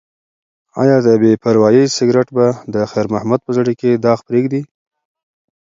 ایا 0.81 0.97
د 1.05 1.07
بې 1.21 1.31
پروایۍ 1.43 1.85
سګرټ 1.97 2.27
به 2.37 2.47
د 2.73 2.75
خیر 2.91 3.07
محمد 3.13 3.39
په 3.43 3.51
زړه 3.57 3.71
کې 3.79 4.01
داغ 4.05 4.19
پریږدي؟ 4.27 4.61